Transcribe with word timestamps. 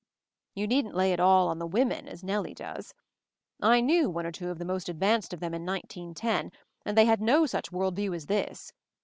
You 0.55 0.65
needn't 0.65 0.95
lay 0.95 1.13
it 1.13 1.19
all 1.19 1.53
to 1.53 1.59
the 1.59 1.67
women, 1.67 2.07
as 2.07 2.23
Nellie 2.23 2.55
does. 2.55 2.95
I 3.61 3.81
knew 3.81 4.09
one 4.09 4.25
or 4.25 4.31
two 4.31 4.49
of 4.49 4.57
the 4.57 4.65
most 4.65 4.89
advanced 4.89 5.31
of 5.31 5.39
them 5.41 5.53
in 5.53 5.63
1910, 5.63 6.51
and 6.87 6.97
they 6.97 7.05
had 7.05 7.21
no 7.21 7.45
such 7.45 7.71
world 7.71 7.97
view 7.97 8.11
as 8.15 8.25
this. 8.25 8.73